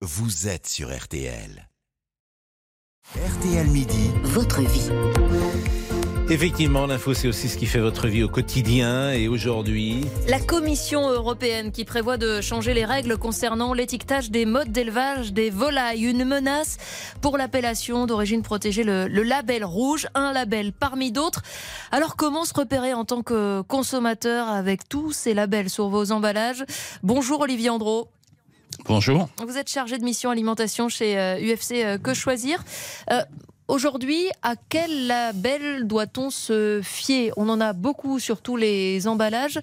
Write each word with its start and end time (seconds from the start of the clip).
vous 0.00 0.46
êtes 0.46 0.68
sur 0.68 0.96
RTL. 0.96 1.68
RTL 3.16 3.66
Midi, 3.66 4.12
votre 4.22 4.60
vie. 4.60 4.90
Effectivement, 6.30 6.86
l'info, 6.86 7.14
c'est 7.14 7.26
aussi 7.26 7.48
ce 7.48 7.56
qui 7.58 7.66
fait 7.66 7.80
votre 7.80 8.06
vie 8.06 8.22
au 8.22 8.28
quotidien. 8.28 9.10
Et 9.10 9.26
aujourd'hui, 9.26 10.04
La 10.28 10.38
Commission 10.38 11.10
européenne 11.10 11.72
qui 11.72 11.84
prévoit 11.84 12.16
de 12.16 12.40
changer 12.40 12.74
les 12.74 12.84
règles 12.84 13.18
concernant 13.18 13.72
l'étiquetage 13.72 14.30
des 14.30 14.46
modes 14.46 14.70
d'élevage 14.70 15.32
des 15.32 15.50
volailles. 15.50 16.04
Une 16.04 16.24
menace 16.24 16.76
pour 17.20 17.36
l'appellation 17.36 18.06
d'origine 18.06 18.42
protégée, 18.42 18.84
le, 18.84 19.08
le 19.08 19.22
label 19.24 19.64
rouge, 19.64 20.06
un 20.14 20.32
label 20.32 20.72
parmi 20.72 21.10
d'autres. 21.10 21.42
Alors 21.90 22.14
comment 22.14 22.44
se 22.44 22.54
repérer 22.54 22.94
en 22.94 23.04
tant 23.04 23.22
que 23.22 23.62
consommateur 23.62 24.46
avec 24.46 24.88
tous 24.88 25.10
ces 25.10 25.34
labels 25.34 25.70
sur 25.70 25.88
vos 25.88 26.12
emballages? 26.12 26.64
Bonjour 27.02 27.40
Olivier 27.40 27.70
Andro. 27.70 28.10
Bonjour. 28.84 29.28
Vous 29.46 29.58
êtes 29.58 29.68
chargé 29.68 29.98
de 29.98 30.04
mission 30.04 30.30
alimentation 30.30 30.88
chez 30.88 31.18
euh, 31.18 31.36
UFC 31.38 31.72
euh, 31.84 31.98
Que 31.98 32.14
Choisir. 32.14 32.62
Euh, 33.10 33.22
Aujourd'hui, 33.68 34.30
à 34.40 34.54
quel 34.56 35.08
label 35.08 35.86
doit-on 35.86 36.30
se 36.30 36.80
fier? 36.82 37.32
On 37.36 37.50
en 37.50 37.60
a 37.60 37.74
beaucoup 37.74 38.18
sur 38.18 38.40
tous 38.40 38.56
les 38.56 39.06
emballages. 39.06 39.60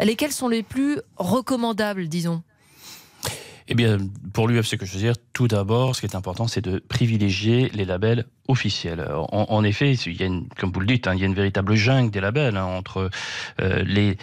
Lesquels 0.00 0.32
sont 0.32 0.48
les 0.48 0.64
plus 0.64 0.98
recommandables, 1.18 2.08
disons? 2.08 2.42
Eh 3.68 3.74
bien, 3.76 3.98
pour 4.32 4.48
l'UFC 4.48 4.76
que 4.76 4.86
choisir, 4.86 5.14
tout 5.34 5.48
d'abord, 5.48 5.94
ce 5.94 6.00
qui 6.00 6.06
est 6.06 6.16
important, 6.16 6.46
c'est 6.46 6.62
de 6.62 6.78
privilégier 6.78 7.68
les 7.74 7.84
labels 7.84 8.24
officiels. 8.46 9.04
En, 9.10 9.64
effet, 9.64 9.94
comme 10.58 10.70
vous 10.70 10.80
le 10.80 10.86
dites, 10.86 11.06
hein, 11.06 11.12
il 11.14 11.20
y 11.20 11.22
a 11.22 11.26
une 11.26 11.34
véritable 11.34 11.74
jungle 11.74 12.10
des 12.10 12.20
labels 12.20 12.56
hein, 12.56 12.64
entre 12.64 13.10
euh, 13.60 13.82
les, 13.84 14.16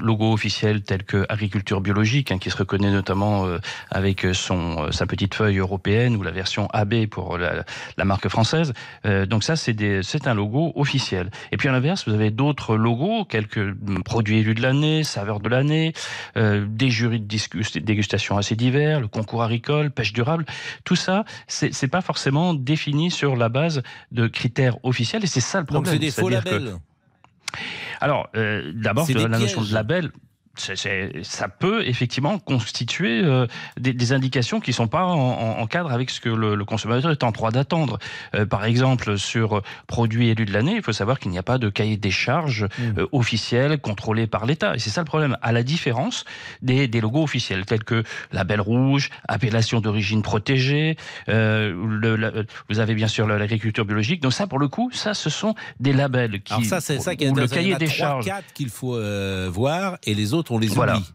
logos 0.00 0.32
officiels 0.32 0.82
tels 0.82 1.02
que 1.02 1.26
agriculture 1.28 1.80
biologique, 1.80 2.30
hein, 2.30 2.38
qui 2.38 2.50
se 2.50 2.56
reconnaît 2.56 2.92
notamment 2.92 3.46
euh, 3.46 3.58
avec 3.90 4.26
son 4.32 4.90
sa 4.92 5.06
petite 5.06 5.34
feuille 5.34 5.58
européenne 5.58 6.16
ou 6.16 6.22
la 6.22 6.30
version 6.30 6.68
AB 6.72 7.06
pour 7.06 7.36
la, 7.36 7.64
marque 8.04 8.28
française. 8.28 8.72
Euh, 9.04 9.26
donc 9.26 9.44
ça, 9.44 9.56
c'est 9.56 10.26
un 10.26 10.34
logo 10.34 10.72
officiel. 10.76 11.30
Et 11.52 11.56
puis 11.56 11.68
à 11.68 11.72
l'inverse, 11.72 12.08
vous 12.08 12.14
avez 12.14 12.30
d'autres 12.30 12.76
logos, 12.76 13.24
quelques 13.24 13.74
produits 14.04 14.38
élus 14.38 14.54
de 14.54 14.62
l'année, 14.62 15.04
saveurs 15.04 15.40
de 15.40 15.48
l'année, 15.48 15.92
euh, 16.36 16.64
des 16.68 16.90
jurys 16.90 17.20
de 17.20 17.78
dégustation 17.80 18.38
assez 18.38 18.56
divers, 18.56 19.00
le 19.00 19.08
concours 19.08 19.42
agricole, 19.42 19.90
pêche 19.90 20.13
durable. 20.14 20.46
Tout 20.84 20.96
ça, 20.96 21.24
c'est 21.46 21.88
pas 21.88 22.00
forcément 22.00 22.54
défini 22.54 23.10
sur 23.10 23.36
la 23.36 23.50
base 23.50 23.82
de 24.12 24.26
critères 24.26 24.78
officiels 24.82 25.24
et 25.24 25.26
c'est 25.26 25.40
ça 25.40 25.60
le 25.60 25.66
problème. 25.66 25.84
Donc 25.84 25.92
c'est 25.92 25.98
des 25.98 26.10
faux 26.10 26.30
labels. 26.30 26.64
Que... 26.64 27.58
Alors, 28.00 28.28
euh, 28.36 28.72
d'abord, 28.74 29.06
la 29.10 29.28
notion 29.28 29.62
de 29.62 29.72
label, 29.72 30.10
ça 30.56 31.48
peut 31.48 31.86
effectivement 31.86 32.38
constituer 32.38 33.22
euh, 33.24 33.46
des, 33.78 33.92
des, 33.92 34.12
indications 34.12 34.60
qui 34.60 34.72
sont 34.72 34.86
pas 34.86 35.04
en, 35.04 35.58
en, 35.58 35.66
cadre 35.66 35.92
avec 35.92 36.10
ce 36.10 36.20
que 36.20 36.28
le, 36.28 36.54
le 36.54 36.64
consommateur 36.64 37.10
est 37.10 37.24
en 37.24 37.32
droit 37.32 37.50
d'attendre. 37.50 37.98
Euh, 38.34 38.46
par 38.46 38.64
exemple, 38.64 39.18
sur 39.18 39.62
produits 39.86 40.28
élus 40.28 40.44
de 40.44 40.52
l'année, 40.52 40.76
il 40.76 40.82
faut 40.82 40.92
savoir 40.92 41.18
qu'il 41.18 41.30
n'y 41.30 41.38
a 41.38 41.42
pas 41.42 41.58
de 41.58 41.68
cahier 41.68 41.96
des 41.96 42.10
charges 42.10 42.64
mmh. 42.64 42.98
euh, 42.98 43.06
officiel 43.12 43.78
contrôlé 43.78 44.26
par 44.26 44.46
l'État. 44.46 44.74
Et 44.74 44.78
c'est 44.78 44.90
ça 44.90 45.00
le 45.00 45.06
problème, 45.06 45.36
à 45.42 45.52
la 45.52 45.62
différence 45.62 46.24
des, 46.62 46.88
des, 46.88 47.00
logos 47.00 47.22
officiels 47.22 47.64
tels 47.66 47.84
que 47.84 48.04
label 48.32 48.60
rouge, 48.60 49.10
appellation 49.28 49.80
d'origine 49.80 50.22
protégée. 50.22 50.96
Euh, 51.28 51.74
le, 51.74 52.16
la, 52.16 52.30
vous 52.68 52.78
avez 52.78 52.94
bien 52.94 53.08
sûr 53.08 53.26
l'agriculture 53.26 53.84
biologique. 53.84 54.20
Donc 54.22 54.32
ça, 54.32 54.46
pour 54.46 54.58
le 54.58 54.68
coup, 54.68 54.90
ça, 54.92 55.14
ce 55.14 55.30
sont 55.30 55.54
des 55.80 55.92
labels 55.92 56.42
qui. 56.42 56.52
Alors 56.52 56.64
ça, 56.64 56.80
c'est 56.80 57.00
ça 57.00 57.16
qui 57.16 57.24
est 57.24 57.32
le 57.32 57.46
cahier 57.46 57.74
des 57.76 57.86
charges 57.86 58.30
qu'il 58.54 58.68
faut 58.68 58.96
euh, 58.96 59.48
voir 59.52 59.98
et 60.04 60.14
les 60.14 60.34
autres 60.34 60.43
on 60.50 60.58
les 60.58 60.68
voilà. 60.68 60.96
oublie. 60.96 61.12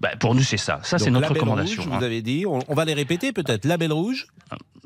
Bah, 0.00 0.10
pour 0.18 0.34
nous, 0.34 0.42
c'est 0.42 0.56
ça. 0.56 0.80
Ça, 0.82 0.98
c'est 0.98 1.10
notre 1.10 1.34
recommandation. 1.34 1.82
Rouge, 1.82 1.92
hein. 1.92 1.98
Vous 1.98 2.04
avez 2.04 2.22
dit, 2.22 2.46
on, 2.46 2.60
on 2.68 2.74
va 2.74 2.84
les 2.84 2.94
répéter 2.94 3.32
peut-être. 3.32 3.64
Label 3.66 3.92
rouge. 3.92 4.28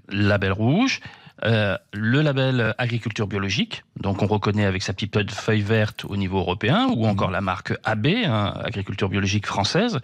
Label 0.08 0.52
rouge. 0.52 1.00
Euh, 1.42 1.76
le 1.92 2.22
label 2.22 2.74
agriculture 2.78 3.26
biologique, 3.26 3.82
donc 3.98 4.22
on 4.22 4.26
reconnaît 4.26 4.64
avec 4.64 4.82
sa 4.82 4.92
petite 4.92 5.32
feuille 5.32 5.62
verte 5.62 6.04
au 6.04 6.16
niveau 6.16 6.38
européen, 6.38 6.86
ou 6.94 7.06
encore 7.06 7.30
la 7.30 7.40
marque 7.40 7.74
AB, 7.82 8.06
hein, 8.24 8.54
agriculture 8.64 9.08
biologique 9.08 9.46
française. 9.46 9.98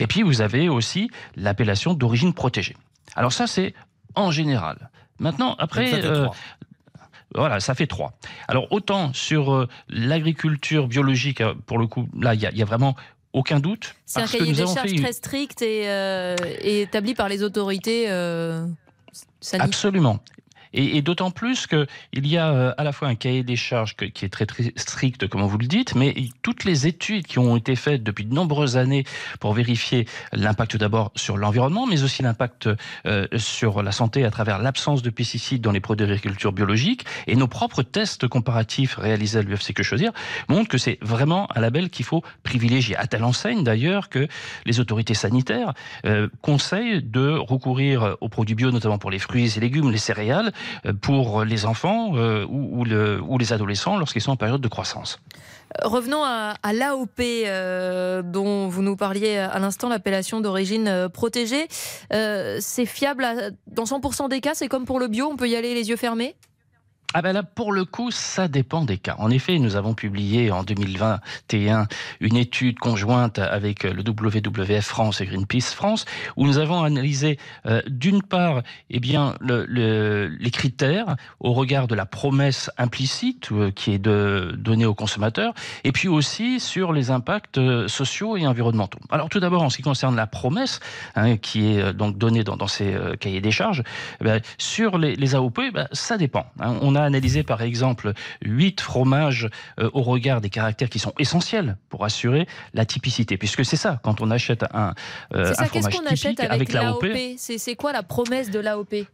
Et 0.00 0.08
puis 0.08 0.22
vous 0.22 0.40
avez 0.40 0.68
aussi 0.68 1.10
l'appellation 1.36 1.94
d'origine 1.94 2.34
protégée. 2.34 2.76
Alors 3.14 3.32
ça, 3.32 3.46
c'est 3.46 3.72
en 4.16 4.32
général. 4.32 4.90
Maintenant, 5.20 5.54
après, 5.58 6.04
euh, 6.04 6.26
voilà, 7.34 7.60
ça 7.60 7.74
fait 7.74 7.86
trois. 7.86 8.12
Alors 8.48 8.70
autant 8.70 9.12
sur 9.12 9.52
euh, 9.52 9.68
l'agriculture 9.88 10.86
biologique, 10.86 11.40
euh, 11.40 11.54
pour 11.66 11.78
le 11.78 11.86
coup, 11.86 12.08
là, 12.18 12.34
il 12.34 12.40
y, 12.40 12.58
y, 12.58 12.62
a 12.62 12.64
vraiment 12.64 12.94
aucun 13.32 13.60
doute. 13.60 13.94
C'est 14.06 14.20
un 14.20 14.26
cahier 14.26 14.52
des 14.52 14.66
charges 14.66 14.90
fait... 14.90 14.96
très 14.96 15.12
strict 15.12 15.60
et, 15.60 15.88
euh, 15.88 16.36
et, 16.60 16.82
établi 16.82 17.14
par 17.14 17.28
les 17.28 17.42
autorités 17.42 18.06
euh, 18.08 18.66
sanitaires. 19.40 19.66
Absolument. 19.66 20.20
Et, 20.74 20.98
et 20.98 21.02
d'autant 21.02 21.30
plus 21.30 21.66
qu'il 21.66 21.86
y 22.26 22.36
a 22.36 22.52
euh, 22.52 22.74
à 22.76 22.84
la 22.84 22.92
fois 22.92 23.08
un 23.08 23.14
cahier 23.14 23.42
des 23.42 23.56
charges 23.56 23.96
que, 23.96 24.04
qui 24.04 24.24
est 24.24 24.28
très, 24.28 24.44
très 24.44 24.72
strict, 24.76 25.28
comme 25.28 25.42
vous 25.42 25.58
le 25.58 25.66
dites, 25.66 25.94
mais 25.94 26.14
toutes 26.42 26.64
les 26.64 26.86
études 26.86 27.26
qui 27.26 27.38
ont 27.38 27.56
été 27.56 27.76
faites 27.76 28.02
depuis 28.02 28.24
de 28.24 28.34
nombreuses 28.34 28.76
années 28.76 29.04
pour 29.40 29.54
vérifier 29.54 30.06
l'impact 30.32 30.76
d'abord 30.76 31.12
sur 31.14 31.36
l'environnement, 31.36 31.86
mais 31.86 32.02
aussi 32.02 32.22
l'impact 32.22 32.68
euh, 33.06 33.26
sur 33.36 33.82
la 33.82 33.92
santé 33.92 34.24
à 34.24 34.30
travers 34.30 34.58
l'absence 34.58 35.02
de 35.02 35.10
pesticides 35.10 35.62
dans 35.62 35.70
les 35.70 35.80
produits 35.80 36.06
d'agriculture 36.06 36.52
biologique 36.52 37.04
et 37.26 37.36
nos 37.36 37.48
propres 37.48 37.82
tests 37.82 38.26
comparatifs 38.26 38.96
réalisés 38.96 39.38
à 39.38 39.42
l'UFC 39.42 39.72
Que 39.72 39.82
Choisir 39.82 40.12
montrent 40.48 40.68
que 40.68 40.78
c'est 40.78 40.98
vraiment 41.00 41.48
un 41.54 41.60
label 41.60 41.90
qu'il 41.90 42.04
faut 42.04 42.22
privilégier. 42.42 42.96
À 42.96 43.06
telle 43.06 43.24
enseigne 43.24 43.62
d'ailleurs 43.62 44.08
que 44.08 44.26
les 44.66 44.80
autorités 44.80 45.14
sanitaires 45.14 45.72
euh, 46.04 46.28
conseillent 46.42 47.02
de 47.02 47.30
recourir 47.30 48.16
aux 48.20 48.28
produits 48.28 48.56
bio, 48.56 48.70
notamment 48.70 48.98
pour 48.98 49.10
les 49.10 49.18
fruits 49.18 49.56
et 49.56 49.60
légumes, 49.60 49.90
les 49.90 49.98
céréales, 49.98 50.52
pour 51.00 51.44
les 51.44 51.66
enfants 51.66 52.16
euh, 52.16 52.44
ou, 52.48 52.80
ou, 52.80 52.84
le, 52.84 53.20
ou, 53.20 53.38
les 53.38 53.52
adolescents 53.52 53.96
lorsqu'ils 53.96 54.22
sont 54.22 54.32
en 54.32 54.36
période 54.36 54.60
de 54.60 54.68
croissance. 54.68 55.20
Revenons 55.82 56.22
à, 56.22 56.72
l'AOP 56.72 57.20
euh, 57.20 58.22
dont 58.22 58.68
vous 58.68 58.82
nous 58.82 58.96
parliez 58.96 59.38
à 59.38 59.58
l'instant, 59.58 59.88
l'appellation 59.88 60.40
d'origine 60.40 60.86
euh, 60.86 61.08
protégée. 61.08 61.66
Euh, 62.12 62.58
c'est 62.60 62.86
fiable 62.86 63.26
dans 63.66 63.84
100% 63.84 64.28
des 64.28 64.40
cas, 64.40 64.54
c'est 64.54 64.68
comme 64.68 64.84
pour 64.84 65.00
le 65.00 65.08
bio, 65.08 65.26
on 65.26 65.36
peut 65.36 65.48
y 65.48 65.56
aller 65.56 65.74
les 65.74 65.88
yeux 65.88 65.96
fermés? 65.96 66.36
Ah 67.16 67.22
ben 67.22 67.32
là, 67.32 67.44
pour 67.44 67.70
le 67.70 67.84
coup, 67.84 68.10
ça 68.10 68.48
dépend 68.48 68.84
des 68.84 68.98
cas. 68.98 69.14
En 69.18 69.30
effet, 69.30 69.60
nous 69.60 69.76
avons 69.76 69.94
publié 69.94 70.50
en 70.50 70.64
2021 70.64 71.86
une 72.18 72.36
étude 72.36 72.80
conjointe 72.80 73.38
avec 73.38 73.84
le 73.84 74.02
WWF 74.02 74.84
France 74.84 75.20
et 75.20 75.26
Greenpeace 75.26 75.72
France, 75.76 76.06
où 76.36 76.44
nous 76.44 76.58
avons 76.58 76.82
analysé 76.82 77.38
euh, 77.66 77.82
d'une 77.86 78.20
part, 78.20 78.62
eh 78.90 78.98
bien, 78.98 79.36
le, 79.38 79.64
le, 79.68 80.26
les 80.26 80.50
critères 80.50 81.14
au 81.38 81.52
regard 81.52 81.86
de 81.86 81.94
la 81.94 82.04
promesse 82.04 82.68
implicite 82.78 83.52
euh, 83.52 83.70
qui 83.70 83.92
est 83.92 84.00
de 84.00 84.52
donner 84.58 84.84
aux 84.84 84.96
consommateurs, 84.96 85.54
et 85.84 85.92
puis 85.92 86.08
aussi 86.08 86.58
sur 86.58 86.92
les 86.92 87.12
impacts 87.12 87.58
euh, 87.58 87.86
sociaux 87.86 88.36
et 88.36 88.44
environnementaux. 88.44 88.98
Alors 89.10 89.28
tout 89.28 89.38
d'abord, 89.38 89.62
en 89.62 89.70
ce 89.70 89.76
qui 89.76 89.84
concerne 89.84 90.16
la 90.16 90.26
promesse, 90.26 90.80
hein, 91.14 91.36
qui 91.36 91.76
est 91.76 91.92
donc 91.92 92.18
donnée 92.18 92.42
dans, 92.42 92.66
ces 92.66 92.96
cahiers 93.20 93.40
des 93.40 93.52
charges, 93.52 93.84
eh 94.20 94.24
bien, 94.24 94.40
sur 94.58 94.98
les, 94.98 95.34
AOP, 95.36 95.60
ben, 95.72 95.86
ça 95.92 96.18
dépend. 96.18 96.46
Hein. 96.58 96.76
On 96.82 96.96
a 96.96 97.03
analysé 97.04 97.42
par 97.42 97.62
exemple 97.62 98.12
huit 98.42 98.80
fromages 98.80 99.48
euh, 99.78 99.90
au 99.92 100.02
regard 100.02 100.40
des 100.40 100.50
caractères 100.50 100.90
qui 100.90 100.98
sont 100.98 101.12
essentiels 101.18 101.76
pour 101.88 102.04
assurer 102.04 102.46
la 102.72 102.84
typicité, 102.84 103.36
puisque 103.36 103.64
c'est 103.64 103.76
ça 103.76 104.00
quand 104.02 104.20
on 104.20 104.30
achète 104.30 104.64
un, 104.72 104.94
euh, 105.34 105.52
un 105.58 105.64
fromage 105.64 105.92
qu 105.92 106.14
typique 106.14 106.40
avec, 106.40 106.50
avec 106.50 106.72
l'AOP. 106.72 107.04
C'est 107.36 107.76
quoi 107.76 107.92
la 107.92 108.02
promesse 108.02 108.50
de 108.50 108.60
l'AOP 108.60 109.06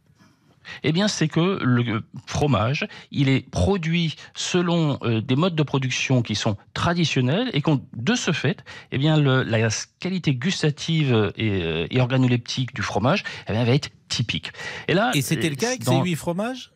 eh 0.82 0.92
bien, 0.92 1.08
c'est 1.08 1.28
que 1.28 1.58
le 1.62 2.02
fromage, 2.26 2.86
il 3.10 3.28
est 3.28 3.48
produit 3.50 4.16
selon 4.34 4.98
euh, 5.02 5.20
des 5.20 5.36
modes 5.36 5.54
de 5.54 5.62
production 5.62 6.22
qui 6.22 6.34
sont 6.34 6.56
traditionnels 6.74 7.50
et 7.52 7.62
qu'on, 7.62 7.80
de 7.96 8.14
ce 8.14 8.32
fait, 8.32 8.64
eh 8.92 8.98
bien, 8.98 9.16
le, 9.16 9.42
la 9.42 9.68
qualité 9.98 10.34
gustative 10.34 11.32
et, 11.36 11.62
euh, 11.62 11.86
et 11.90 12.00
organoleptique 12.00 12.74
du 12.74 12.82
fromage 12.82 13.24
eh 13.48 13.52
bien, 13.52 13.64
va 13.64 13.72
être 13.72 13.90
typique. 14.08 14.52
Et 14.88 14.94
là, 14.94 15.10
et 15.14 15.22
c'était 15.22 15.50
le 15.50 15.56
cas 15.56 15.68
avec 15.68 15.84
dans... 15.84 15.98
ces 16.02 16.10
huit 16.10 16.16
fromages? 16.16 16.72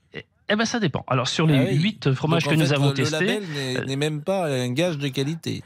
Eh 0.48 0.56
ben 0.56 0.64
ça 0.64 0.78
dépend. 0.78 1.04
Alors 1.06 1.28
sur 1.28 1.46
les 1.46 1.74
huit 1.74 2.02
ah 2.04 2.10
oui. 2.10 2.16
fromages 2.16 2.44
Donc, 2.44 2.54
que 2.54 2.58
nous 2.58 2.66
fait, 2.66 2.74
avons 2.74 2.88
le 2.88 2.94
testés, 2.94 3.40
label 3.40 3.86
n'est 3.86 3.96
même 3.96 4.22
pas 4.22 4.46
un 4.46 4.70
gage 4.70 4.98
de 4.98 5.08
qualité. 5.08 5.62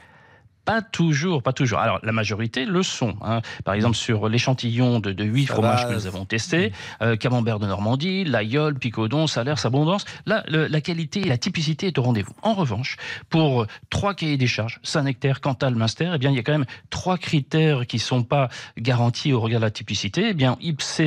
Pas 0.69 0.83
toujours, 0.83 1.41
pas 1.41 1.51
toujours. 1.51 1.79
Alors, 1.79 1.99
la 2.03 2.11
majorité 2.11 2.63
le 2.63 2.83
sont. 2.83 3.15
Hein. 3.23 3.41
Par 3.65 3.73
exemple, 3.73 3.95
sur 3.95 4.29
l'échantillon 4.29 4.99
de, 4.99 5.11
de 5.13 5.23
8 5.23 5.47
Ça 5.47 5.53
fromages 5.53 5.81
va. 5.81 5.89
que 5.89 5.93
nous 5.95 6.05
avons 6.05 6.25
testés, 6.25 6.73
euh, 7.01 7.15
Camembert 7.15 7.57
de 7.57 7.65
Normandie, 7.65 8.23
l'Aïol, 8.23 8.75
Picodon, 8.75 9.25
Salers, 9.25 9.65
Abondance, 9.65 10.05
là, 10.27 10.43
le, 10.47 10.67
la 10.67 10.79
qualité 10.79 11.21
et 11.21 11.23
la 11.27 11.39
typicité 11.39 11.87
est 11.87 11.97
au 11.97 12.03
rendez-vous. 12.03 12.33
En 12.43 12.53
revanche, 12.53 12.97
pour 13.31 13.65
trois 13.89 14.13
cahiers 14.13 14.37
des 14.37 14.45
charges, 14.45 14.79
Saint-Nectaire, 14.83 15.41
Cantal, 15.41 15.73
Munster, 15.73 16.11
eh 16.13 16.19
bien, 16.19 16.29
il 16.29 16.35
y 16.35 16.39
a 16.39 16.43
quand 16.43 16.51
même 16.51 16.67
trois 16.91 17.17
critères 17.17 17.87
qui 17.87 17.97
sont 17.97 18.21
pas 18.21 18.49
garantis 18.77 19.33
au 19.33 19.39
regard 19.39 19.61
de 19.61 19.65
la 19.65 19.71
typicité. 19.71 20.27
Eh 20.29 20.33
bien, 20.35 20.55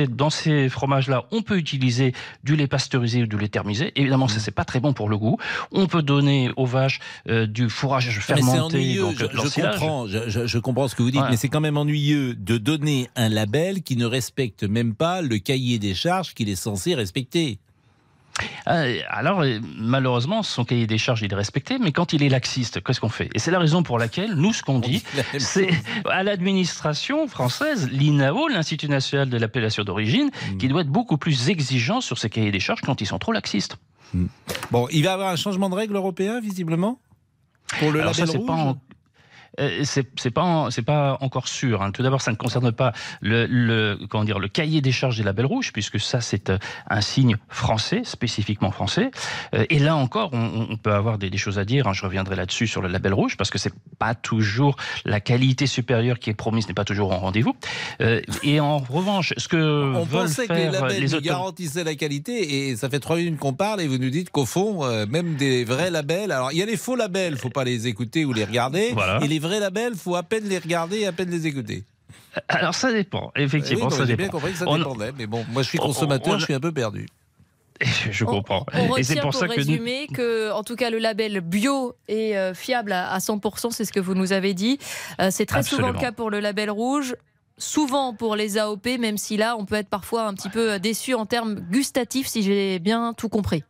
dans 0.09 0.29
ces 0.29 0.67
fromages-là, 0.67 1.23
on 1.31 1.41
peut 1.41 1.57
utiliser 1.57 2.11
du 2.43 2.57
lait 2.57 2.67
pasteurisé 2.67 3.23
ou 3.23 3.27
du 3.27 3.37
lait 3.37 3.47
thermisé. 3.47 3.93
Évidemment, 3.95 4.27
ça, 4.27 4.41
c'est 4.41 4.51
pas 4.51 4.65
très 4.65 4.81
bon 4.81 4.91
pour 4.91 5.07
le 5.07 5.17
goût. 5.17 5.37
On 5.71 5.87
peut 5.87 6.01
donner 6.01 6.51
aux 6.57 6.65
vaches 6.65 6.99
euh, 7.29 7.47
du 7.47 7.69
fourrage 7.69 8.09
fermenté. 8.19 8.97
Donc, 8.97 9.15
je, 9.17 9.25
je 9.31 9.52
comprends, 9.61 10.07
je, 10.07 10.29
je- 10.29 10.45
je 10.47 10.57
comprends 10.59 10.87
ce 10.87 10.95
que 10.95 11.03
vous 11.03 11.11
dites, 11.11 11.21
Ouais. 11.21 11.29
mais 11.31 11.37
c'est 11.37 11.49
quand 11.49 11.61
même 11.61 11.77
ennuyeux 11.77 12.33
de 12.35 12.57
donner 12.57 13.09
un 13.15 13.29
label 13.29 13.83
qui 13.83 13.95
ne 13.95 14.05
respecte 14.05 14.63
même 14.63 14.95
pas 14.95 15.21
le 15.21 15.37
cahier 15.39 15.79
des 15.79 15.93
charges 15.95 16.33
qu'il 16.33 16.49
est 16.49 16.55
censé 16.55 16.95
respecter. 16.95 17.59
Ah, 18.65 18.85
Alors, 19.09 19.41
euh, 19.41 19.59
malheureusement, 19.77 20.41
son 20.41 20.65
cahier 20.65 20.87
des 20.87 20.97
charges, 20.97 21.21
il 21.21 21.31
est 21.31 21.35
respecté, 21.35 21.77
mais 21.77 21.91
quand 21.91 22.13
il 22.13 22.23
est 22.23 22.29
laxiste, 22.29 22.81
qu'est-ce 22.83 22.99
qu'on 22.99 23.09
fait? 23.09 23.29
Et 23.35 23.39
c'est 23.39 23.51
la 23.51 23.59
raison 23.59 23.83
pour 23.83 23.99
laquelle, 23.99 24.33
nous, 24.33 24.53
ce 24.53 24.63
qu'on 24.63 24.79
dit, 24.79 25.03
c'est 25.37 25.69
à 26.09 26.23
l'administration 26.23 27.27
française, 27.27 27.89
l'INAO, 27.91 28.47
l'Institut 28.47 28.87
national 28.89 29.29
de 29.29 29.37
l'appellation 29.37 29.83
d'origine, 29.83 30.31
Mm. 30.53 30.57
qui 30.57 30.67
doit 30.67 30.81
être 30.81 30.87
beaucoup 30.89 31.17
plus 31.17 31.49
exigeant 31.49 32.01
sur 32.01 32.17
ses 32.17 32.31
cahiers 32.31 32.51
des 32.51 32.59
charges 32.59 32.81
quand 32.81 33.01
ils 33.01 33.05
sont 33.07 33.19
trop 33.19 33.33
laxistes. 33.33 33.77
Bon, 34.71 34.87
il 34.91 35.03
va 35.03 35.11
y 35.11 35.13
avoir 35.13 35.29
un 35.29 35.35
changement 35.35 35.69
de 35.69 35.75
règle 35.75 35.95
européen, 35.95 36.39
visiblement? 36.39 36.99
Pour 37.79 37.91
le 37.91 38.01
Alors 38.01 38.15
ça, 38.15 38.21
label 38.21 38.31
c'est 38.31 38.37
rouge 38.39 38.47
pas 38.47 38.53
en- 38.53 38.69
euh, 38.71 38.73
c'est 39.83 40.07
c'est 40.19 40.31
pas 40.31 40.67
c'est 40.71 40.81
pas 40.81 41.17
encore 41.21 41.47
sûr. 41.47 41.81
hein. 41.81 41.91
Tout 41.91 42.03
d'abord, 42.03 42.21
ça 42.21 42.31
ne 42.31 42.35
concerne 42.37 42.71
pas 42.71 42.93
le, 43.21 43.45
le 43.45 43.97
comment 44.09 44.23
dire 44.23 44.39
le 44.39 44.47
cahier 44.47 44.81
des 44.81 44.91
charges 44.91 45.17
des 45.17 45.23
labels 45.23 45.45
rouges, 45.45 45.71
puisque 45.73 45.99
ça 45.99 46.21
c'est 46.21 46.49
euh, 46.49 46.57
un 46.89 47.01
signe 47.01 47.37
français, 47.49 48.01
spécifiquement 48.03 48.71
français. 48.71 49.11
Euh, 49.53 49.65
et 49.69 49.79
là 49.79 49.95
encore, 49.95 50.29
on, 50.33 50.67
on 50.71 50.77
peut 50.77 50.93
avoir 50.93 51.17
des, 51.17 51.29
des 51.29 51.37
choses 51.37 51.59
à 51.59 51.65
dire. 51.65 51.87
hein. 51.87 51.93
Je 51.93 52.03
reviendrai 52.03 52.35
là-dessus 52.35 52.67
sur 52.67 52.81
le 52.81 52.87
label 52.87 53.13
rouge, 53.13 53.37
parce 53.37 53.49
que 53.49 53.57
c'est 53.57 53.73
pas 53.99 54.15
toujours 54.15 54.75
la 55.05 55.19
qualité 55.19 55.67
supérieure 55.67 56.19
qui 56.19 56.29
est 56.29 56.33
promise 56.33 56.67
n'est 56.67 56.73
pas 56.73 56.85
toujours 56.85 57.11
en 57.11 57.19
rendez-vous. 57.19 57.55
Euh, 58.01 58.21
et 58.43 58.59
en 58.59 58.77
revanche, 58.79 59.33
ce 59.37 59.47
que 59.47 59.57
On 59.95 60.03
veulent 60.03 60.23
pensait 60.23 60.47
que 60.47 60.53
les 60.53 60.61
faire 60.71 60.71
labels 60.83 61.03
les 61.03 61.21
garantissaient 61.21 61.83
la 61.83 61.95
qualité 61.95 62.69
et 62.69 62.75
ça 62.75 62.89
fait 62.89 62.99
trois 62.99 63.17
minutes 63.17 63.37
qu'on 63.39 63.53
parle 63.53 63.81
et 63.81 63.87
vous 63.87 63.97
nous 63.97 64.09
dites 64.09 64.29
qu'au 64.29 64.45
fond, 64.45 64.83
euh, 64.83 65.05
même 65.05 65.35
des 65.35 65.63
vrais 65.63 65.91
labels, 65.91 66.31
alors 66.31 66.51
il 66.51 66.57
y 66.57 66.61
a 66.61 66.65
les 66.65 66.77
faux 66.77 66.95
labels, 66.95 67.37
faut 67.37 67.49
pas 67.49 67.63
les 67.63 67.87
écouter 67.87 68.25
ou 68.25 68.33
les 68.33 68.45
regarder, 68.45 68.89
Voilà. 68.93 69.19
et 69.23 69.27
les 69.27 69.39
vrais 69.43 69.59
labels, 69.59 69.95
faut 69.95 70.15
à 70.15 70.23
peine 70.23 70.45
les 70.45 70.57
regarder 70.57 70.99
et 71.01 71.05
à 71.07 71.11
peine 71.11 71.29
les 71.29 71.45
écouter. 71.47 71.83
Alors 72.47 72.73
ça 72.73 72.91
dépend, 72.91 73.31
effectivement, 73.35 73.85
oui, 73.85 73.89
non, 73.91 73.95
ça 73.95 73.99
mais 74.01 74.07
J'ai 74.07 74.15
dépend. 74.17 74.23
bien 74.23 74.29
compris 74.31 74.51
que 74.53 74.57
ça 74.57 74.65
On- 74.67 74.77
dépendait, 74.77 75.11
mais 75.17 75.27
bon, 75.27 75.45
moi 75.51 75.61
je 75.61 75.67
suis 75.69 75.79
on- 75.79 75.83
consommateur, 75.85 76.33
on- 76.35 76.39
je 76.39 76.45
suis 76.45 76.53
un 76.53 76.59
peu 76.59 76.71
perdu. 76.71 77.05
Je 78.11 78.23
comprends. 78.23 78.65
On 78.73 78.95
et 78.97 79.03
c'est 79.03 79.15
pour 79.15 79.31
pour 79.31 79.33
ça 79.35 79.47
que 79.47 79.51
nous- 79.51 79.57
résumer 79.57 80.07
que, 80.13 80.51
en 80.51 80.63
tout 80.63 80.75
cas, 80.75 80.89
le 80.89 80.99
label 80.99 81.41
bio 81.41 81.95
est 82.07 82.37
euh, 82.37 82.53
fiable 82.53 82.91
à, 82.93 83.11
à 83.11 83.17
100%, 83.19 83.71
c'est 83.71 83.83
ce 83.85 83.91
que 83.91 83.99
vous 83.99 84.13
nous 84.15 84.31
avez 84.31 84.53
dit. 84.53 84.77
Euh, 85.19 85.29
c'est 85.31 85.45
très 85.45 85.63
souvent 85.63 85.91
le 85.91 85.99
cas 85.99 86.11
pour 86.11 86.29
le 86.29 86.39
label 86.39 86.69
rouge. 86.71 87.15
Souvent 87.57 88.13
pour 88.15 88.35
les 88.35 88.57
AOP, 88.57 88.97
même 88.99 89.17
si 89.17 89.37
là, 89.37 89.55
on 89.59 89.65
peut 89.65 89.75
être 89.75 89.89
parfois 89.89 90.25
un 90.27 90.33
petit 90.33 90.49
peu 90.49 90.79
déçu 90.79 91.13
en 91.13 91.25
termes 91.25 91.59
gustatifs, 91.71 92.27
si 92.27 92.41
j'ai 92.41 92.79
bien 92.79 93.13
tout 93.15 93.29
compris. 93.29 93.63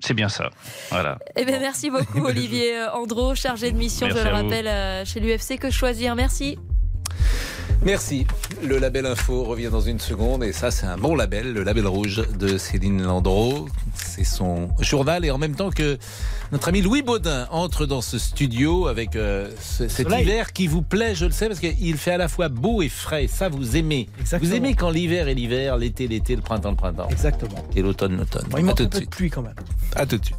C'est 0.00 0.14
bien 0.14 0.28
ça. 0.28 0.50
Voilà. 0.90 1.18
Eh 1.36 1.44
bien, 1.44 1.58
merci 1.58 1.90
beaucoup, 1.90 2.20
Olivier 2.24 2.76
euh, 2.76 2.92
Andro, 2.92 3.34
chargé 3.34 3.72
de 3.72 3.76
mission, 3.76 4.06
Merci 4.06 4.20
je 4.20 4.24
le 4.28 4.34
rappelle, 4.34 4.66
euh, 4.66 5.04
chez 5.04 5.20
l'UFC 5.20 5.58
Que 5.58 5.70
Choisir. 5.70 6.14
Merci. 6.14 6.58
Merci. 7.86 8.26
Le 8.64 8.78
label 8.78 9.06
info 9.06 9.44
revient 9.44 9.68
dans 9.70 9.80
une 9.80 10.00
seconde 10.00 10.42
et 10.42 10.52
ça 10.52 10.72
c'est 10.72 10.86
un 10.86 10.96
bon 10.98 11.14
label, 11.14 11.52
le 11.52 11.62
label 11.62 11.86
rouge 11.86 12.20
de 12.36 12.58
Céline 12.58 13.00
Landreau. 13.02 13.68
C'est 13.94 14.24
son 14.24 14.70
journal 14.80 15.24
et 15.24 15.30
en 15.30 15.38
même 15.38 15.54
temps 15.54 15.70
que 15.70 15.96
notre 16.50 16.66
ami 16.68 16.82
Louis 16.82 17.02
Baudin 17.02 17.46
entre 17.52 17.86
dans 17.86 18.00
ce 18.00 18.18
studio 18.18 18.88
avec 18.88 19.14
euh, 19.14 19.48
ce- 19.60 19.86
cet 19.86 20.08
Soleil. 20.08 20.22
hiver 20.24 20.52
qui 20.52 20.66
vous 20.66 20.82
plaît, 20.82 21.14
je 21.14 21.26
le 21.26 21.30
sais, 21.30 21.46
parce 21.46 21.60
qu'il 21.60 21.96
fait 21.96 22.10
à 22.12 22.16
la 22.18 22.26
fois 22.28 22.48
beau 22.48 22.82
et 22.82 22.88
frais. 22.88 23.28
Ça 23.28 23.48
vous 23.48 23.76
aimez. 23.76 24.08
Exactement. 24.20 24.50
Vous 24.50 24.56
aimez 24.56 24.74
quand 24.74 24.90
l'hiver 24.90 25.28
est 25.28 25.34
l'hiver, 25.34 25.76
l'été 25.76 26.08
l'été, 26.08 26.34
le 26.34 26.42
printemps 26.42 26.70
le 26.70 26.76
printemps 26.76 27.08
Exactement. 27.08 27.64
et 27.76 27.82
l'automne 27.82 28.16
l'automne. 28.16 28.46
Bon, 28.50 28.58
il 28.58 28.64
manque 28.64 28.80
un 28.80 28.84
peu 28.84 28.90
de 28.90 28.96
suite. 28.96 29.10
pluie 29.10 29.30
quand 29.30 29.42
même. 29.42 29.54
À 29.94 30.06
tout 30.06 30.18
de 30.18 30.24
suite. 30.24 30.36